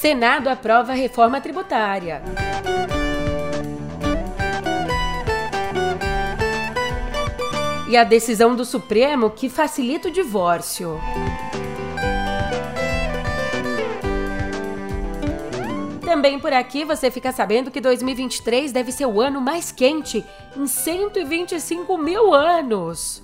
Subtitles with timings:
[0.00, 2.22] Senado aprova a reforma tributária.
[7.86, 10.98] E a decisão do Supremo que facilita o divórcio.
[16.02, 20.24] Também por aqui você fica sabendo que 2023 deve ser o ano mais quente
[20.56, 23.22] em 125 mil anos.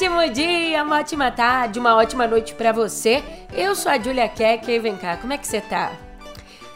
[0.00, 3.22] Ótimo dia, uma ótima tarde, uma ótima noite para você.
[3.52, 5.92] Eu sou a Julia Keck e vem cá, como é que você tá?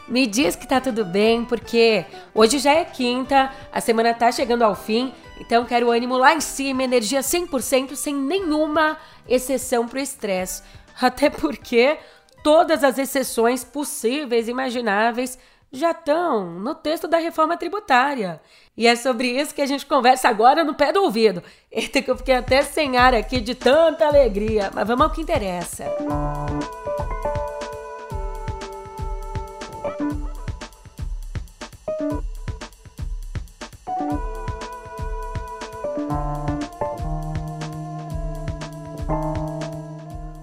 [0.07, 4.61] Me diz que tá tudo bem, porque hoje já é quinta, a semana tá chegando
[4.61, 5.11] ao fim,
[5.41, 8.95] então quero ânimo lá em cima, energia 100%, sem nenhuma
[9.27, 10.61] exceção pro estresse.
[11.01, 11.97] Até porque
[12.43, 15.35] todas as exceções possíveis, imagináveis,
[15.71, 18.39] já estão no texto da reforma tributária.
[18.77, 21.41] E é sobre isso que a gente conversa agora no pé do ouvido.
[21.71, 24.69] Eita, que eu fiquei até sem ar aqui de tanta alegria.
[24.73, 25.85] Mas vamos ao que interessa.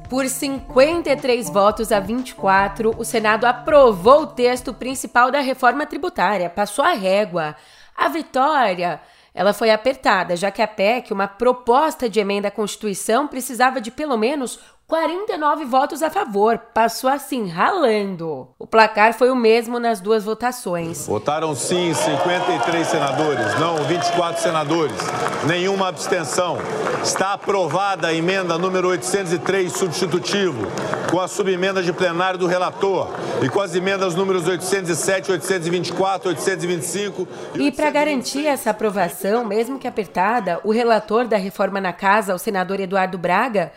[0.08, 6.84] Por 53 votos a 24, o Senado aprovou o texto principal da reforma tributária, passou
[6.84, 7.56] a régua.
[7.96, 9.00] A vitória
[9.34, 13.90] ela foi apertada, já que a PEC, uma proposta de emenda à Constituição, precisava de
[13.90, 18.48] pelo menos 49 votos a favor, passou assim, ralando.
[18.58, 21.06] O placar foi o mesmo nas duas votações.
[21.06, 24.96] Votaram sim 53 senadores, não 24 senadores,
[25.46, 26.58] nenhuma abstenção.
[27.02, 30.66] Está aprovada a emenda número 803, substitutivo,
[31.10, 33.08] com a subemenda de plenário do relator
[33.42, 39.78] e com as emendas números 807, 824, 825 e, e para garantir essa aprovação, mesmo
[39.78, 43.72] que apertada, o relator da reforma na casa, o senador Eduardo Braga,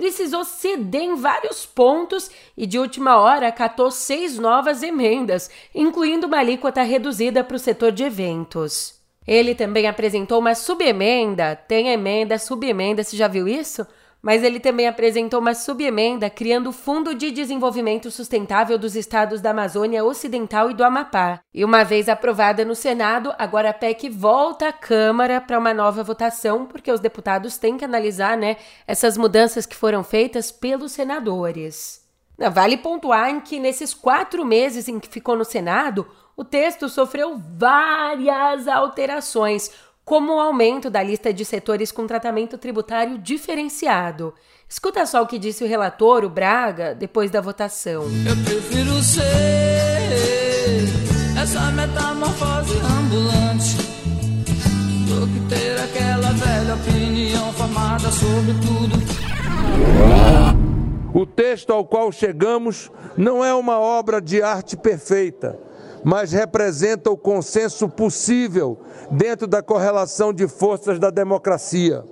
[0.00, 6.38] precisou ceder em vários pontos e, de última hora, acatou seis novas emendas, incluindo uma
[6.38, 8.94] alíquota reduzida para o setor de eventos.
[9.26, 13.86] Ele também apresentou uma subemenda, tem emenda, subemenda, você já viu isso?
[14.22, 19.50] Mas ele também apresentou uma subemenda criando o Fundo de Desenvolvimento Sustentável dos Estados da
[19.50, 21.40] Amazônia Ocidental e do Amapá.
[21.54, 26.02] E uma vez aprovada no Senado, agora a PEC volta à Câmara para uma nova
[26.02, 32.00] votação, porque os deputados têm que analisar né, essas mudanças que foram feitas pelos senadores.
[32.52, 37.38] Vale pontuar em que nesses quatro meses em que ficou no Senado, o texto sofreu
[37.38, 39.70] várias alterações
[40.10, 44.34] como o aumento da lista de setores com tratamento tributário diferenciado.
[44.68, 48.02] Escuta só o que disse o relator, o Braga, depois da votação.
[48.28, 49.22] Eu prefiro ser
[51.40, 53.76] essa metamorfose ambulante
[55.06, 58.98] do que ter aquela velha opinião formada sobre tudo.
[61.14, 65.69] O texto ao qual chegamos não é uma obra de arte perfeita
[66.04, 68.78] mas representa o consenso possível
[69.10, 72.04] dentro da correlação de forças da democracia.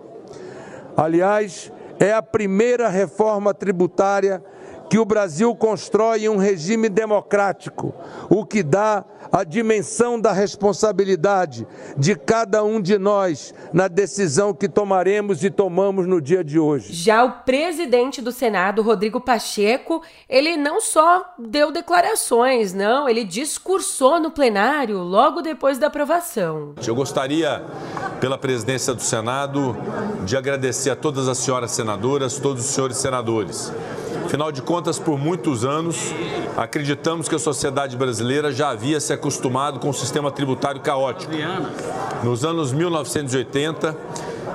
[0.97, 4.43] Aliás, é a primeira reforma tributária
[4.89, 7.95] que o Brasil constrói um regime democrático,
[8.31, 11.67] o que dá a dimensão da responsabilidade
[11.97, 16.93] de cada um de nós na decisão que tomaremos e tomamos no dia de hoje.
[16.93, 24.19] Já o presidente do Senado, Rodrigo Pacheco, ele não só deu declarações, não, ele discursou
[24.19, 26.75] no plenário logo depois da aprovação.
[26.87, 27.63] Eu gostaria,
[28.21, 29.77] pela presidência do Senado,
[30.25, 33.73] de agradecer a todas as senhoras senadoras, todos os senhores senadores
[34.29, 36.13] Afinal de contas, por muitos anos,
[36.55, 41.33] acreditamos que a sociedade brasileira já havia se acostumado com o sistema tributário caótico.
[42.23, 43.97] Nos anos 1980,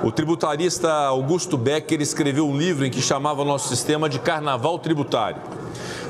[0.04, 4.78] o tributarista Augusto Becker escreveu um livro em que chamava o nosso sistema de carnaval
[4.78, 5.42] tributário,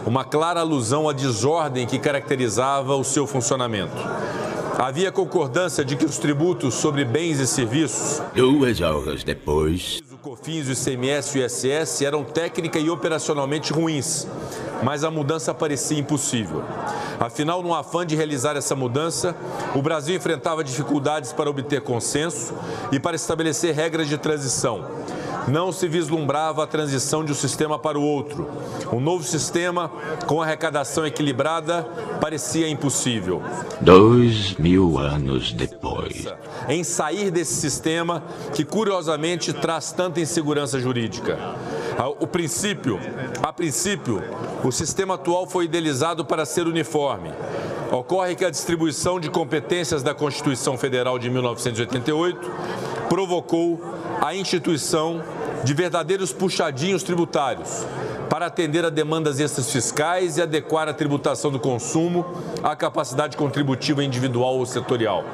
[0.05, 3.96] uma clara alusão à desordem que caracterizava o seu funcionamento.
[4.79, 8.21] Havia concordância de que os tributos sobre bens e serviços.
[8.35, 10.03] Duas horas depois.
[10.21, 14.26] COFINS, o ICMS e o ISS eram técnica e operacionalmente ruins,
[14.82, 16.65] mas a mudança parecia impossível.
[17.21, 19.37] Afinal, no afã de realizar essa mudança,
[19.75, 22.55] o Brasil enfrentava dificuldades para obter consenso
[22.91, 24.87] e para estabelecer regras de transição
[25.49, 28.49] não se vislumbrava a transição de um sistema para o outro.
[28.93, 29.91] Um novo sistema,
[30.26, 31.82] com arrecadação equilibrada,
[32.20, 33.43] parecia impossível.
[33.81, 36.26] Dois mil anos depois.
[36.69, 41.38] Em sair desse sistema que, curiosamente, traz tanta insegurança jurídica.
[42.19, 42.99] O princípio,
[43.43, 44.23] a princípio,
[44.64, 47.31] o sistema atual foi idealizado para ser uniforme.
[47.93, 52.50] Ocorre que a distribuição de competências da Constituição Federal de 1988
[53.08, 53.81] provocou
[54.20, 55.22] a instituição
[55.64, 57.87] de verdadeiros puxadinhos tributários
[58.28, 62.26] para atender a demandas extras fiscais e adequar a tributação do consumo
[62.62, 65.25] à capacidade contributiva individual ou setorial.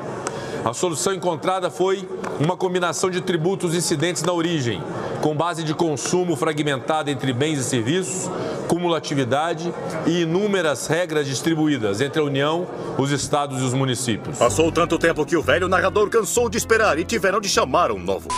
[0.65, 2.07] A solução encontrada foi
[2.39, 4.83] uma combinação de tributos incidentes na origem,
[5.21, 8.31] com base de consumo fragmentada entre bens e serviços,
[8.69, 9.73] cumulatividade
[10.07, 12.67] e inúmeras regras distribuídas entre a União,
[12.99, 14.39] os estados e os municípios.
[14.39, 17.99] Passou tanto tempo que o velho narrador cansou de esperar e tiveram de chamar um
[17.99, 18.29] novo.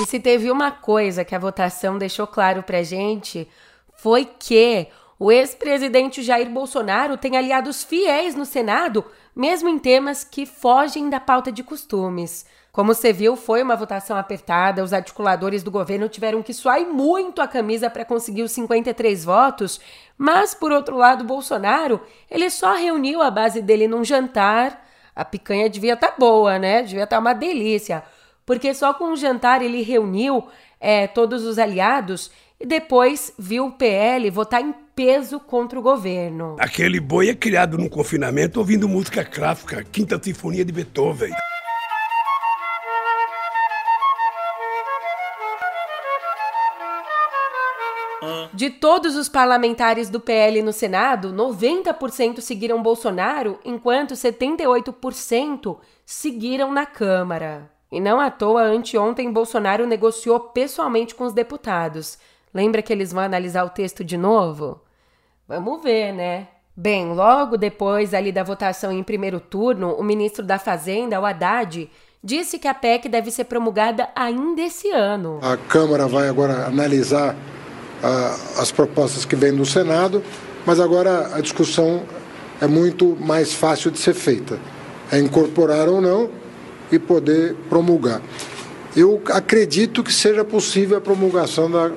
[0.00, 3.46] E se teve uma coisa que a votação deixou claro pra gente,
[3.94, 4.86] foi que
[5.18, 9.04] o ex-presidente Jair Bolsonaro tem aliados fiéis no Senado,
[9.36, 12.46] mesmo em temas que fogem da pauta de costumes.
[12.72, 17.42] Como você viu, foi uma votação apertada, os articuladores do governo tiveram que suar muito
[17.42, 19.78] a camisa para conseguir os 53 votos,
[20.16, 24.88] mas, por outro lado, Bolsonaro, ele só reuniu a base dele num jantar.
[25.14, 26.82] A picanha devia estar tá boa, né?
[26.82, 28.02] Devia estar tá uma delícia
[28.44, 30.44] porque só com o jantar ele reuniu
[30.80, 32.30] é, todos os aliados
[32.60, 36.56] e depois viu o PL votar em peso contra o governo.
[36.58, 41.32] Aquele boi é criado num confinamento ouvindo música clássica, Quinta Sinfonia de Beethoven.
[48.54, 56.84] De todos os parlamentares do PL no Senado, 90% seguiram Bolsonaro, enquanto 78% seguiram na
[56.84, 57.70] Câmara.
[57.90, 62.18] E não à toa, anteontem, Bolsonaro negociou pessoalmente com os deputados.
[62.52, 64.82] Lembra que eles vão analisar o texto de novo?
[65.48, 66.48] Vamos ver, né?
[66.76, 71.90] Bem, logo depois ali da votação em primeiro turno, o ministro da Fazenda, o Haddad,
[72.22, 75.40] disse que a PEC deve ser promulgada ainda esse ano.
[75.42, 77.34] A Câmara vai agora analisar
[78.58, 80.22] as propostas que vêm do Senado,
[80.66, 82.02] mas agora a discussão
[82.60, 84.58] é muito mais fácil de ser feita.
[85.10, 86.30] É incorporar ou não
[86.90, 88.20] e poder promulgar.
[88.96, 91.92] Eu acredito que seja possível a promulgação da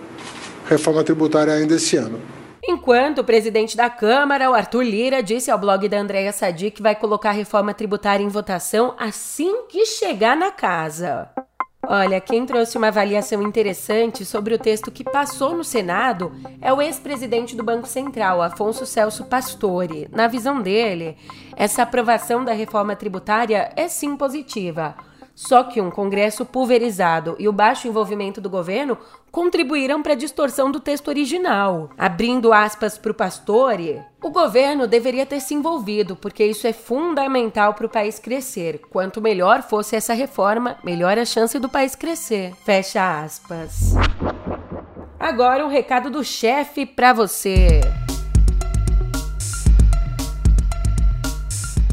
[0.68, 2.19] reforma tributária ainda esse ano.
[2.68, 6.81] Enquanto o presidente da Câmara, o Arthur Lira, disse ao blog da Andréa Sadi que
[6.81, 11.30] vai colocar a reforma tributária em votação assim que chegar na casa.
[11.87, 16.81] Olha, quem trouxe uma avaliação interessante sobre o texto que passou no Senado é o
[16.81, 20.07] ex-presidente do Banco Central, Afonso Celso Pastore.
[20.11, 21.15] Na visão dele,
[21.55, 24.95] essa aprovação da reforma tributária é sim positiva.
[25.35, 28.97] Só que um Congresso pulverizado e o baixo envolvimento do governo
[29.29, 31.89] contribuíram para a distorção do texto original.
[31.97, 37.73] Abrindo aspas para o Pastore, o governo deveria ter se envolvido, porque isso é fundamental
[37.73, 38.79] para o país crescer.
[38.89, 42.53] Quanto melhor fosse essa reforma, melhor a chance do país crescer.
[42.63, 43.93] Fecha aspas.
[45.19, 47.81] Agora um recado do chefe para você.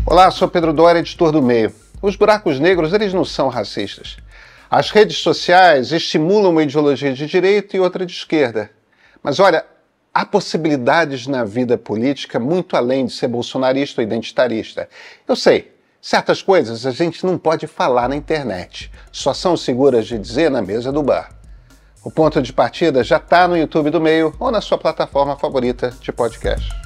[0.06, 1.72] Olá, sou Pedro Dória, editor do Meio.
[2.02, 4.16] Os buracos negros, eles não são racistas.
[4.69, 8.70] As redes sociais estimulam uma ideologia de direita e outra de esquerda.
[9.22, 9.64] Mas olha,
[10.12, 14.88] há possibilidades na vida política muito além de ser bolsonarista ou identitarista.
[15.28, 20.18] Eu sei, certas coisas a gente não pode falar na internet, só são seguras de
[20.18, 21.30] dizer na mesa do bar.
[22.02, 25.94] O ponto de partida já está no YouTube do Meio ou na sua plataforma favorita
[26.00, 26.81] de podcast.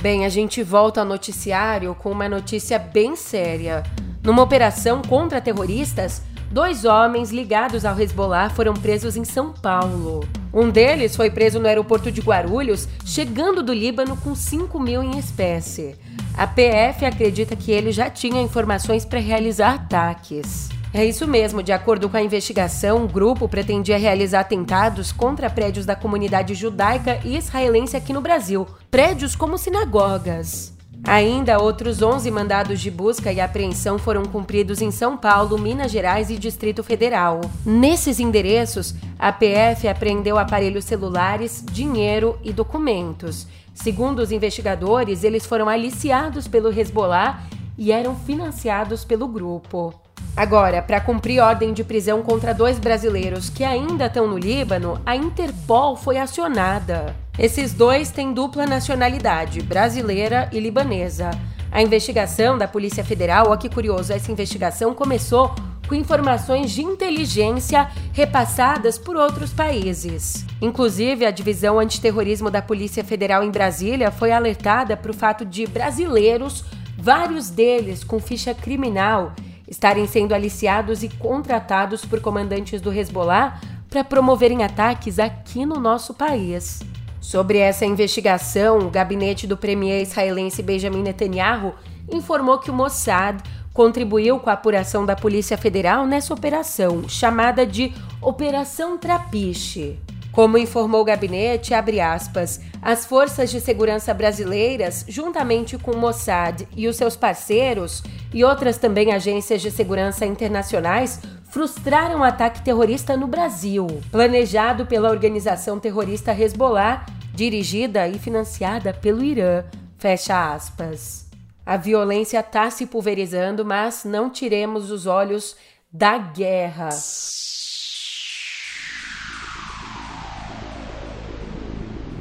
[0.00, 3.82] Bem, a gente volta ao noticiário com uma notícia bem séria.
[4.22, 10.20] Numa operação contra terroristas, dois homens ligados ao Hezbollah foram presos em São Paulo.
[10.54, 15.18] Um deles foi preso no aeroporto de Guarulhos, chegando do Líbano com 5 mil em
[15.18, 15.96] espécie.
[16.36, 20.68] A PF acredita que ele já tinha informações para realizar ataques.
[20.92, 25.84] É isso mesmo, de acordo com a investigação, o grupo pretendia realizar atentados contra prédios
[25.84, 30.72] da comunidade judaica e israelense aqui no Brasil, prédios como sinagogas.
[31.04, 36.30] Ainda outros 11 mandados de busca e apreensão foram cumpridos em São Paulo, Minas Gerais
[36.30, 37.40] e Distrito Federal.
[37.64, 43.46] Nesses endereços, a PF apreendeu aparelhos celulares, dinheiro e documentos.
[43.74, 47.44] Segundo os investigadores, eles foram aliciados pelo Hezbollah
[47.76, 49.94] e eram financiados pelo grupo.
[50.38, 55.16] Agora, para cumprir ordem de prisão contra dois brasileiros que ainda estão no Líbano, a
[55.16, 57.12] Interpol foi acionada.
[57.36, 61.32] Esses dois têm dupla nacionalidade, brasileira e libanesa.
[61.72, 65.52] A investigação da Polícia Federal, ó que curioso, essa investigação começou
[65.88, 70.46] com informações de inteligência repassadas por outros países.
[70.62, 75.66] Inclusive, a divisão antiterrorismo da Polícia Federal em Brasília foi alertada para o fato de
[75.66, 76.64] brasileiros
[76.96, 79.32] vários deles com ficha criminal,
[79.68, 86.14] estarem sendo aliciados e contratados por comandantes do Hezbollah para promoverem ataques aqui no nosso
[86.14, 86.80] país.
[87.20, 91.74] Sobre essa investigação, o gabinete do premier israelense Benjamin Netanyahu
[92.10, 97.92] informou que o Mossad contribuiu com a apuração da Polícia Federal nessa operação, chamada de
[98.20, 99.98] Operação Trapiche.
[100.32, 106.86] Como informou o gabinete, aspas, as forças de segurança brasileiras, juntamente com o Mossad e
[106.86, 111.20] os seus parceiros e outras também agências de segurança internacionais,
[111.50, 118.92] frustraram o um ataque terrorista no Brasil, planejado pela organização terrorista Hezbollah, dirigida e financiada
[118.92, 119.64] pelo Irã.
[119.96, 121.26] Fecha aspas.
[121.64, 125.56] A violência está se pulverizando, mas não tiremos os olhos
[125.92, 126.90] da guerra.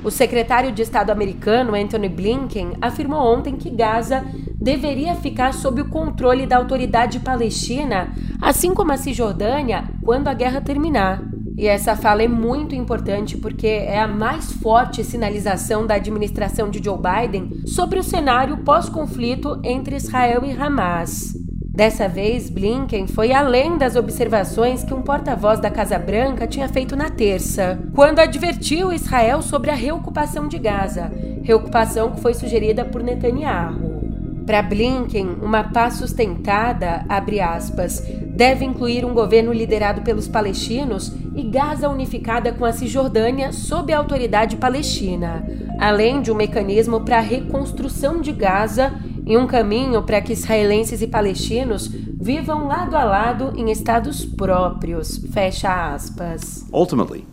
[0.08, 4.24] O secretário de Estado americano Anthony Blinken afirmou ontem que Gaza
[4.56, 10.62] deveria ficar sob o controle da autoridade palestina, assim como a Cisjordânia, quando a guerra
[10.62, 11.22] terminar.
[11.58, 16.82] E essa fala é muito importante porque é a mais forte sinalização da administração de
[16.82, 21.34] Joe Biden sobre o cenário pós-conflito entre Israel e Hamas.
[21.78, 26.96] Dessa vez, Blinken foi além das observações que um porta-voz da Casa Branca tinha feito
[26.96, 31.12] na terça, quando advertiu Israel sobre a reocupação de Gaza,
[31.44, 34.44] reocupação que foi sugerida por Netanyahu.
[34.44, 41.44] Para Blinken, uma paz sustentada, abre aspas, deve incluir um governo liderado pelos palestinos e
[41.44, 45.46] Gaza unificada com a Cisjordânia sob a autoridade palestina,
[45.78, 48.94] além de um mecanismo para a reconstrução de Gaza
[49.28, 55.18] e um caminho para que israelenses e palestinos vivam lado a lado em estados próprios.
[55.34, 56.66] Fecha aspas.
[56.74, 57.26] Ultimately,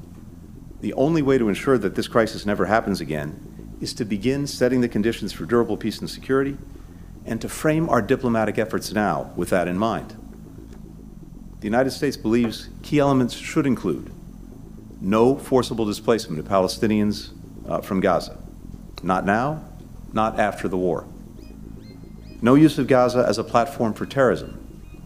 [0.81, 3.35] the only way to ensure that this crisis never happens again
[3.81, 6.59] is to begin setting the conditions for durable peace and security
[7.25, 10.17] and to frame our diplomatic efforts now with that in mind.
[11.61, 14.11] The United States believes key elements should include
[15.01, 17.31] no forcible displacement of Palestinians
[17.69, 18.37] uh, from Gaza,
[19.03, 19.63] not now,
[20.13, 21.07] not after the war.
[22.45, 24.61] No use of Gaza as a platform for terrorism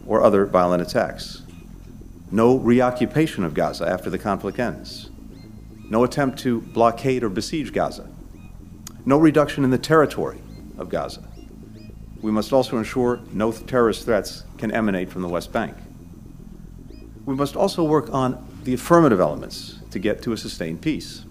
[0.05, 1.41] or other violent attacks.
[2.29, 5.09] No reoccupation of Gaza after the conflict ends.
[5.89, 8.07] No attempt to blockade or besiege Gaza.
[9.05, 10.41] No reduction in the territory
[10.77, 11.29] of Gaza
[12.21, 15.75] we must also ensure no terrorist threats can emanate from the West Bank.
[17.25, 21.25] We must also work on the affirmative elements to get to a sustained peace.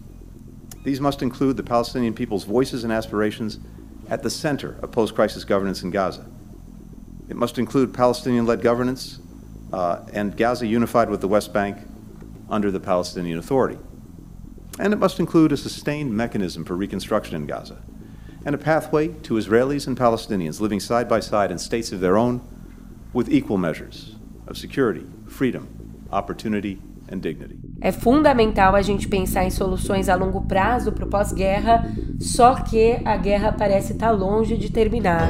[0.85, 3.59] These must include the Palestinian people's voices and aspirations
[4.09, 6.27] at the center of post crisis governance in Gaza.
[7.29, 9.19] It must include Palestinian led governance
[9.73, 11.79] uh, and Gaza unified with the West Bank
[12.49, 13.79] under the Palestinian Authority.
[14.79, 17.83] And it must include a sustained mechanism for reconstruction in Gaza
[18.45, 22.17] and a pathway to Israelis and Palestinians living side by side in states of their
[22.17, 22.41] own
[23.13, 24.15] with equal measures
[24.47, 25.69] of security, freedom,
[26.11, 27.59] opportunity and dignity.
[27.81, 31.85] É fundamental a gente pensar em soluções a longo prazo para o pós-guerra,
[32.19, 35.29] só que a guerra parece estar longe de terminar.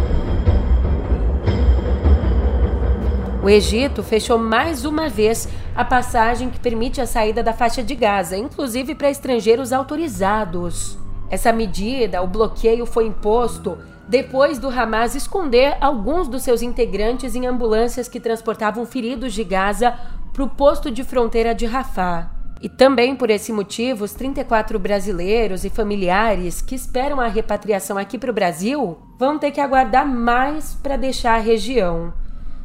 [3.42, 7.94] O Egito fechou mais uma vez a passagem que permite a saída da faixa de
[7.94, 10.98] Gaza, inclusive para estrangeiros autorizados.
[11.30, 13.78] Essa medida, o bloqueio, foi imposto
[14.08, 19.94] depois do Hamas esconder alguns dos seus integrantes em ambulâncias que transportavam feridos de Gaza
[20.32, 22.37] para o posto de fronteira de Rafah.
[22.60, 28.18] E também por esse motivo, os 34 brasileiros e familiares que esperam a repatriação aqui
[28.18, 32.12] para o Brasil vão ter que aguardar mais para deixar a região.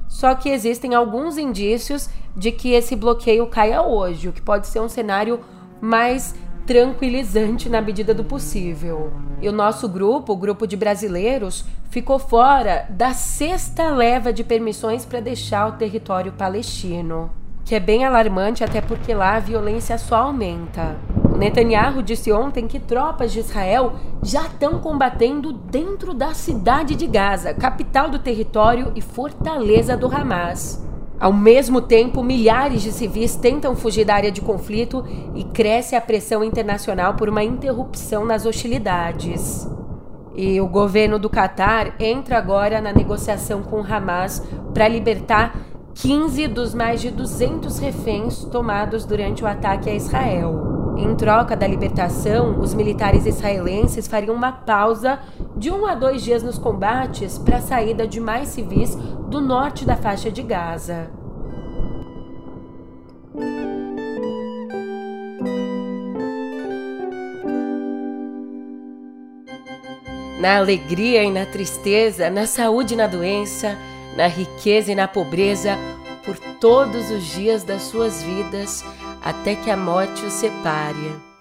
[0.08, 4.80] Só que existem alguns indícios de que esse bloqueio caia hoje, o que pode ser
[4.80, 5.40] um cenário
[5.80, 6.36] mais
[6.66, 9.12] tranquilizante na medida do possível.
[9.42, 15.06] E o nosso grupo, o grupo de brasileiros, ficou fora da sexta leva de permissões
[15.06, 17.30] para deixar o território palestino,
[17.66, 20.98] que é bem alarmante até porque lá a violência só aumenta.
[21.34, 27.08] O Netanyahu disse ontem que tropas de Israel já estão combatendo dentro da cidade de
[27.08, 30.86] Gaza, capital do território e fortaleza do Hamas.
[31.20, 36.02] Ao mesmo tempo, milhares de civis tentam fugir da área de conflito e cresce a
[36.02, 39.68] pressão internacional por uma interrupção nas hostilidades.
[40.36, 44.44] E o governo do Catar entra agora na negociação com Hamas
[44.74, 45.56] para libertar
[45.96, 50.96] 15 dos mais de 200 reféns tomados durante o ataque a Israel.
[50.98, 55.20] Em troca da libertação, os militares israelenses fariam uma pausa
[55.56, 58.96] de um a dois dias nos combates para a saída de mais civis
[59.28, 61.10] do norte da faixa de Gaza.
[70.40, 73.78] Na alegria e na tristeza, na saúde e na doença,
[74.16, 75.78] na riqueza e na pobreza,
[76.24, 78.84] por todos os dias das suas vidas,
[79.22, 81.34] até que a morte os separe.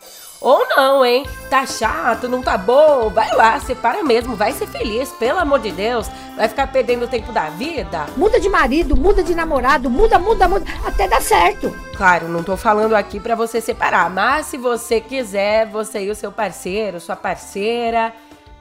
[0.43, 1.25] Ou não, hein?
[1.49, 3.09] Tá chato, não tá bom?
[3.11, 6.09] Vai lá, separa mesmo, vai ser feliz, pelo amor de Deus.
[6.37, 8.07] Vai ficar perdendo o tempo da vida?
[8.17, 11.71] Muda de marido, muda de namorado, muda, muda, muda, até dá certo.
[11.97, 16.15] Claro, não tô falando aqui para você separar, mas se você quiser, você e o
[16.15, 18.13] seu parceiro, sua parceira,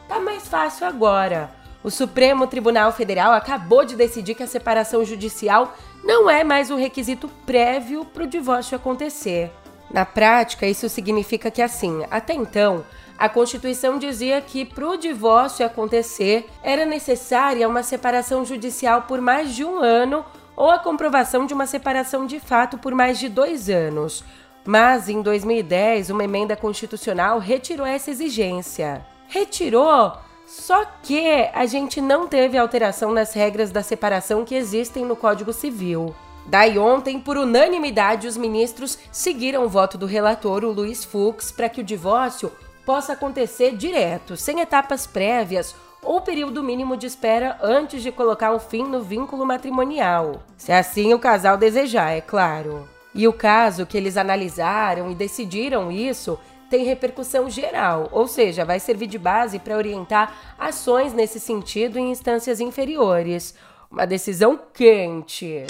[0.07, 1.60] tá mais fácil agora.
[1.83, 6.77] O Supremo Tribunal Federal acabou de decidir que a separação judicial não é mais um
[6.77, 9.51] requisito prévio para o divórcio acontecer.
[9.89, 12.85] Na prática, isso significa que, assim, até então,
[13.17, 19.53] a Constituição dizia que para o divórcio acontecer era necessária uma separação judicial por mais
[19.53, 20.23] de um ano
[20.55, 24.23] ou a comprovação de uma separação de fato por mais de dois anos.
[24.63, 29.05] Mas em 2010, uma emenda constitucional retirou essa exigência.
[29.27, 30.13] Retirou,
[30.51, 35.53] só que a gente não teve alteração nas regras da separação que existem no Código
[35.53, 36.13] Civil.
[36.45, 41.69] Daí ontem, por unanimidade, os ministros seguiram o voto do relator, o Luiz Fux, para
[41.69, 42.51] que o divórcio
[42.85, 48.59] possa acontecer direto, sem etapas prévias ou período mínimo de espera antes de colocar um
[48.59, 50.43] fim no vínculo matrimonial.
[50.57, 52.89] Se assim o casal desejar, é claro.
[53.15, 56.37] E o caso que eles analisaram e decidiram isso
[56.71, 62.09] tem repercussão geral, ou seja, vai servir de base para orientar ações nesse sentido em
[62.09, 63.53] instâncias inferiores.
[63.91, 65.65] Uma decisão quente.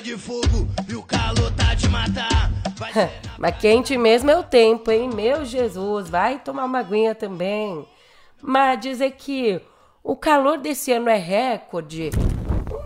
[0.00, 2.50] de fogo e o calor tá de matar.
[3.36, 5.10] Mas quente mesmo é o tempo, hein?
[5.12, 7.84] Meu Jesus, vai tomar uma aguinha também.
[8.40, 9.60] Mas dizer que
[10.02, 12.10] o calor desse ano é recorde,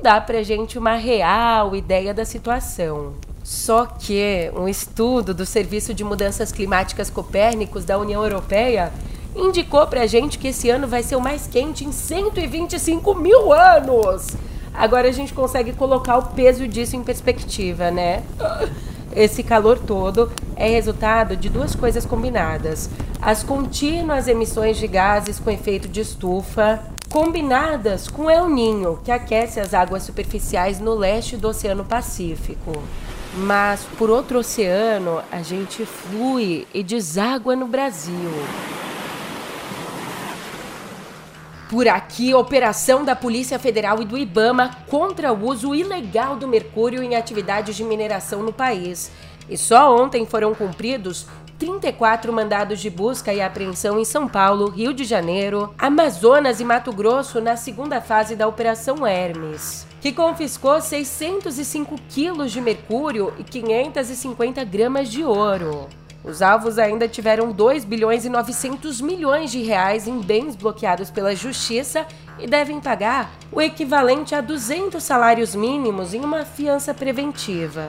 [0.02, 3.14] dá pra gente uma real ideia da situação.
[3.44, 8.92] Só que um estudo do Serviço de Mudanças Climáticas Copérnicos da União Europeia
[9.34, 14.36] indicou pra gente que esse ano vai ser o mais quente em 125 mil anos.
[14.74, 18.22] Agora a gente consegue colocar o peso disso em perspectiva, né?
[19.14, 25.50] Esse calor todo é resultado de duas coisas combinadas: as contínuas emissões de gases com
[25.50, 26.80] efeito de estufa,
[27.12, 32.82] combinadas com El Ninho, que aquece as águas superficiais no leste do Oceano Pacífico.
[33.36, 38.30] Mas por outro oceano, a gente flui e deságua no Brasil.
[41.68, 47.02] Por aqui, operação da Polícia Federal e do Ibama contra o uso ilegal do mercúrio
[47.02, 49.10] em atividades de mineração no país.
[49.50, 51.26] E só ontem foram cumpridos
[51.62, 56.92] 34 mandados de busca e apreensão em São Paulo, Rio de Janeiro, Amazonas e Mato
[56.92, 64.64] Grosso na segunda fase da Operação Hermes, que confiscou 605 quilos de mercúrio e 550
[64.64, 65.88] gramas de ouro.
[66.24, 71.32] Os alvos ainda tiveram 2 bilhões e 900 milhões de reais em bens bloqueados pela
[71.36, 72.04] justiça
[72.40, 77.88] e devem pagar o equivalente a 200 salários mínimos em uma fiança preventiva.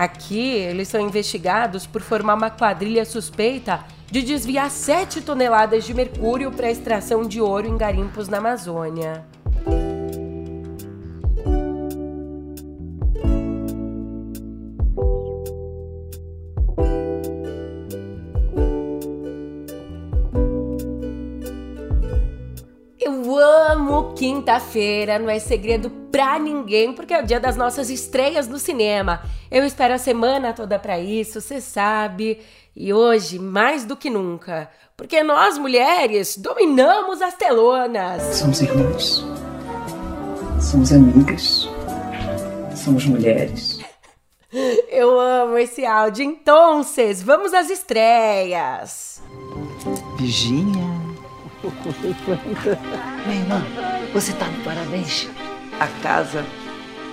[0.00, 6.50] Aqui, eles são investigados por formar uma quadrilha suspeita de desviar 7 toneladas de mercúrio
[6.50, 9.26] para extração de ouro em garimpos na Amazônia.
[24.20, 29.22] quinta-feira não é segredo pra ninguém, porque é o dia das nossas estreias no cinema.
[29.50, 32.40] Eu espero a semana toda para isso, você sabe.
[32.76, 38.22] E hoje, mais do que nunca, porque nós mulheres dominamos as telonas.
[38.36, 39.24] Somos irmãs,
[40.60, 41.68] somos amigas,
[42.76, 43.80] somos mulheres.
[44.88, 46.24] Eu amo esse áudio.
[46.24, 46.82] Então,
[47.22, 49.20] vamos às estreias.
[50.16, 50.84] Virgínia.
[53.26, 53.64] Minha irmã,
[54.12, 55.28] você tá de parabéns.
[55.78, 56.44] A casa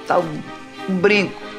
[0.07, 0.41] tá um,
[0.89, 1.56] um brinco.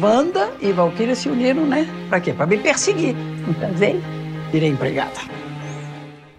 [0.00, 1.86] Wanda e Valquíria se uniram, né?
[2.08, 2.32] Pra quê?
[2.32, 3.14] Pra me perseguir.
[3.48, 4.00] Então vem,
[4.50, 5.20] virei empregada.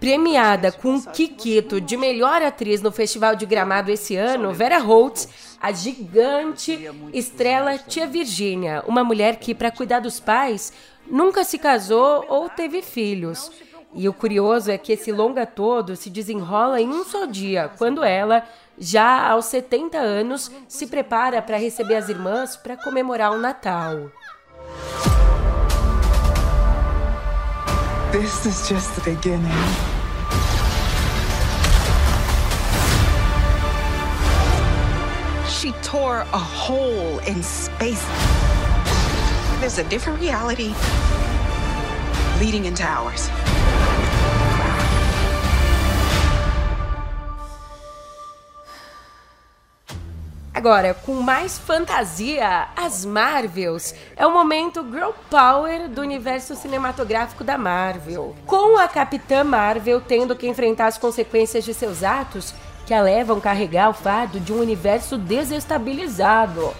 [0.00, 5.72] Premiada com Kikito de melhor atriz no Festival de Gramado esse ano, Vera Holtz, a
[5.72, 10.72] gigante estrela Tia Virgínia, uma mulher que, para cuidar dos pais,
[11.10, 13.50] nunca se casou ou teve filhos.
[13.94, 18.02] E o curioso é que esse longa todo se desenrola em um só dia, quando
[18.02, 18.44] ela,
[18.78, 24.10] já aos 70 anos, se prepara para receber as irmãs para comemorar o Natal.
[28.12, 29.50] This is just the beginning.
[35.48, 38.04] She tore a hole in space.
[39.60, 40.74] There's a different reality
[42.38, 43.30] leading into ours.
[50.64, 57.58] Agora, com mais fantasia, as Marvels é o momento Girl Power do universo cinematográfico da
[57.58, 58.34] Marvel.
[58.46, 62.54] Com a Capitã Marvel tendo que enfrentar as consequências de seus atos
[62.86, 66.72] que a levam a carregar o fardo de um universo desestabilizado.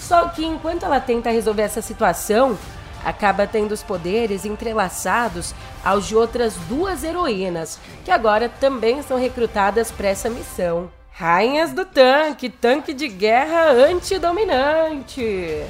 [0.00, 2.58] Só que enquanto ela tenta resolver essa situação,
[3.04, 9.92] acaba tendo os poderes entrelaçados aos de outras duas heroínas, que agora também são recrutadas
[9.92, 10.90] para essa missão.
[11.18, 15.64] Rainhas do tanque, tanque de guerra antidominante.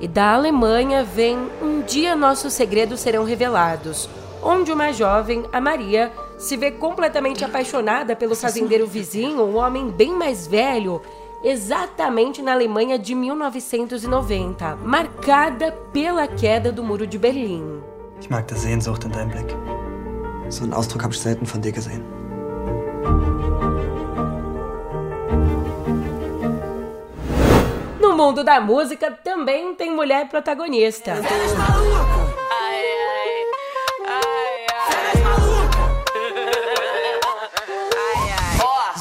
[0.00, 4.08] E da Alemanha vem Um Dia Nossos Segredos Serão Revelados,
[4.40, 10.14] onde uma jovem, a Maria, se vê completamente apaixonada pelo fazendeiro vizinho, um homem bem
[10.14, 11.02] mais velho,
[11.42, 17.82] exatamente na Alemanha de 1990, marcada pela queda do Muro de Berlim.
[18.20, 19.79] Ich mag das Sehnsucht in deinem Blick.
[20.50, 22.04] So einen Ausdruck habe ich selten von dir gesehen.
[28.00, 31.14] No mundo da música também tem mulher protagonista.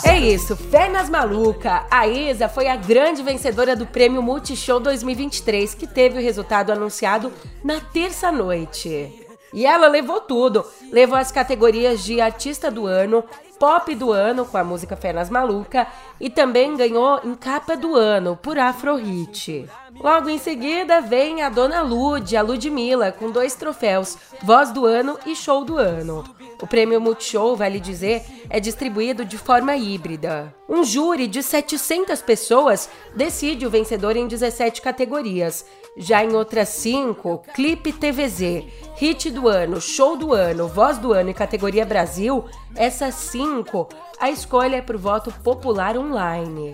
[0.05, 1.85] É isso, Fernas Maluca.
[1.89, 7.33] A Isa foi a grande vencedora do prêmio Multishow 2023, que teve o resultado anunciado
[7.63, 9.28] na terça-noite.
[9.53, 10.65] E ela levou tudo.
[10.91, 13.23] Levou as categorias de Artista do Ano,
[13.59, 15.88] Pop do Ano, com a música Fernas Maluca,
[16.19, 19.67] e também ganhou em Capa do Ano, por Afro Hit.
[19.99, 25.19] Logo em seguida vem a Dona Lud, a Ludmilla, com dois troféus, Voz do Ano
[25.25, 26.23] e Show do Ano.
[26.62, 30.53] O prêmio Multishow, vale dizer, é distribuído de forma híbrida.
[30.67, 35.65] Um júri de 700 pessoas decide o vencedor em 17 categorias.
[35.97, 41.30] Já em outras cinco, clipe TVZ, hit do ano, show do ano, voz do ano
[41.32, 46.73] e categoria Brasil, essas cinco, a escolha é por voto popular online.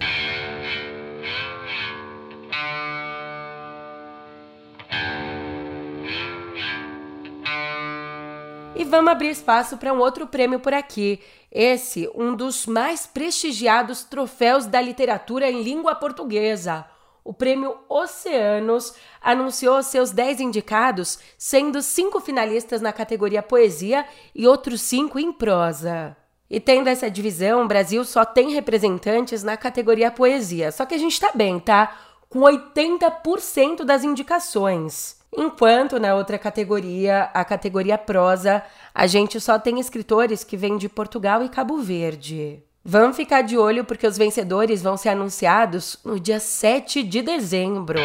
[8.75, 11.21] E vamos abrir espaço para um outro prêmio por aqui.
[11.49, 16.85] Esse, um dos mais prestigiados troféus da literatura em língua portuguesa.
[17.25, 24.81] O prêmio Oceanos anunciou seus 10 indicados, sendo cinco finalistas na categoria Poesia e outros
[24.81, 26.15] cinco em prosa.
[26.47, 30.71] E tendo essa divisão, o Brasil só tem representantes na categoria Poesia.
[30.71, 31.97] Só que a gente tá bem, tá?
[32.29, 35.19] Com 80% das indicações.
[35.35, 40.87] Enquanto na outra categoria, a categoria prosa, a gente só tem escritores que vêm de
[40.87, 42.63] Portugal e Cabo Verde.
[42.87, 47.97] Vamos ficar de olho porque os vencedores vão ser anunciados no dia 7 de dezembro.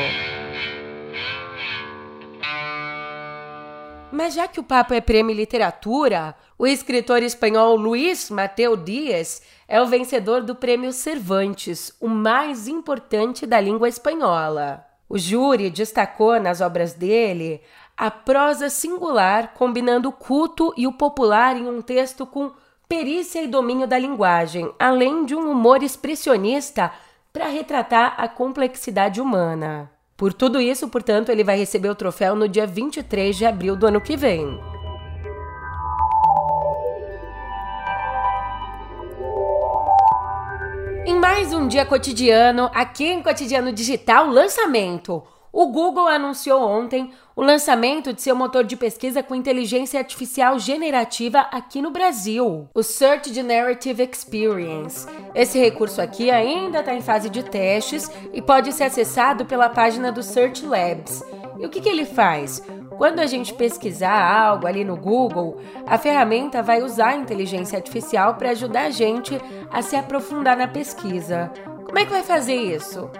[4.10, 9.82] Mas já que o papo é prêmio literatura, o escritor espanhol Luís Mateo Dias é
[9.82, 14.86] o vencedor do prêmio Cervantes, o mais importante da língua espanhola.
[15.06, 17.60] O júri destacou nas obras dele
[17.98, 22.50] a prosa singular, combinando o culto e o popular em um texto com
[22.90, 26.90] perícia e domínio da linguagem, além de um humor expressionista
[27.32, 29.88] para retratar a complexidade humana.
[30.16, 33.86] Por tudo isso, portanto, ele vai receber o troféu no dia 23 de abril do
[33.86, 34.60] ano que vem.
[41.06, 45.22] Em mais um dia cotidiano, aqui em Cotidiano Digital, lançamento.
[45.52, 51.40] O Google anunciou ontem o lançamento de seu motor de pesquisa com inteligência artificial generativa
[51.50, 55.08] aqui no Brasil, o Search Generative Experience.
[55.34, 60.12] Esse recurso aqui ainda está em fase de testes e pode ser acessado pela página
[60.12, 61.20] do Search Labs.
[61.58, 62.62] E o que, que ele faz?
[62.96, 68.34] Quando a gente pesquisar algo ali no Google, a ferramenta vai usar a inteligência artificial
[68.34, 69.36] para ajudar a gente
[69.68, 71.50] a se aprofundar na pesquisa.
[71.84, 73.10] Como é que vai fazer isso?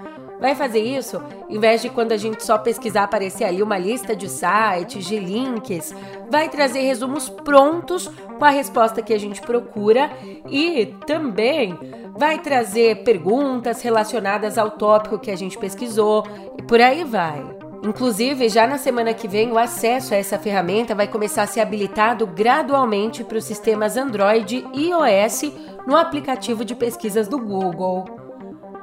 [0.41, 4.17] Vai fazer isso em vez de quando a gente só pesquisar aparecer ali uma lista
[4.17, 5.95] de sites, de links,
[6.31, 10.11] vai trazer resumos prontos com a resposta que a gente procura
[10.49, 11.79] e também
[12.17, 16.25] vai trazer perguntas relacionadas ao tópico que a gente pesquisou
[16.57, 17.45] e por aí vai.
[17.83, 21.61] Inclusive, já na semana que vem, o acesso a essa ferramenta vai começar a ser
[21.61, 25.53] habilitado gradualmente para os sistemas Android e iOS
[25.87, 28.30] no aplicativo de pesquisas do Google.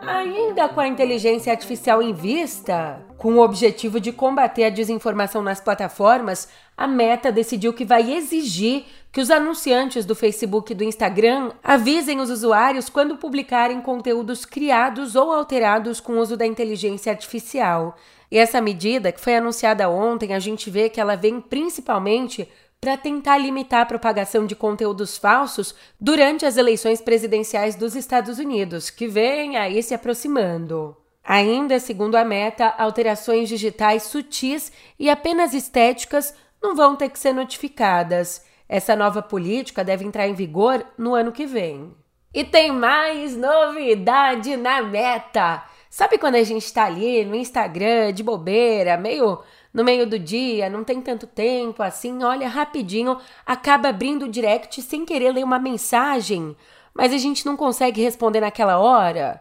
[0.08, 5.60] Ainda com a inteligência artificial em vista, com o objetivo de combater a desinformação nas
[5.60, 11.52] plataformas, a Meta decidiu que vai exigir que os anunciantes do Facebook e do Instagram
[11.62, 17.98] avisem os usuários quando publicarem conteúdos criados ou alterados com o uso da inteligência artificial.
[18.32, 22.48] E essa medida, que foi anunciada ontem, a gente vê que ela vem principalmente
[22.80, 28.90] para tentar limitar a propagação de conteúdos falsos durante as eleições presidenciais dos Estados Unidos,
[28.90, 30.96] que vem aí se aproximando.
[31.24, 37.34] Ainda, segundo a meta, alterações digitais sutis e apenas estéticas não vão ter que ser
[37.34, 38.46] notificadas.
[38.70, 41.94] Essa nova política deve entrar em vigor no ano que vem.
[42.34, 45.64] E tem mais novidade na meta!
[45.90, 49.40] Sabe quando a gente está ali no Instagram de bobeira, meio
[49.78, 54.82] no meio do dia, não tem tanto tempo assim, olha rapidinho, acaba abrindo o direct
[54.82, 56.58] sem querer ler uma mensagem,
[56.96, 59.40] mas a gente não consegue responder naquela hora?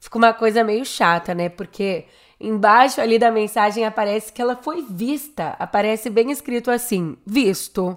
[0.00, 1.48] Fica uma coisa meio chata, né?
[1.48, 2.06] Porque
[2.40, 7.96] embaixo ali da mensagem aparece que ela foi vista, aparece bem escrito assim: visto.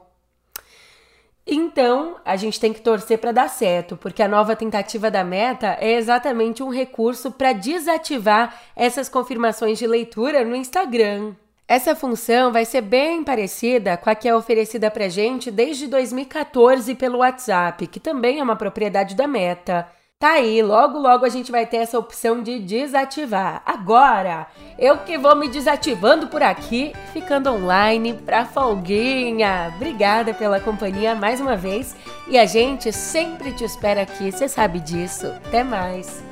[1.48, 5.76] Então, a gente tem que torcer para dar certo, porque a nova tentativa da Meta
[5.80, 11.34] é exatamente um recurso para desativar essas confirmações de leitura no Instagram.
[11.72, 16.94] Essa função vai ser bem parecida com a que é oferecida para gente desde 2014
[16.96, 19.88] pelo WhatsApp, que também é uma propriedade da Meta.
[20.20, 23.64] Tá aí, logo logo a gente vai ter essa opção de desativar.
[23.66, 29.72] Agora, eu que vou me desativando por aqui, ficando online pra folguinha.
[29.74, 31.96] Obrigada pela companhia mais uma vez
[32.28, 35.28] e a gente sempre te espera aqui, você sabe disso.
[35.48, 36.31] Até mais.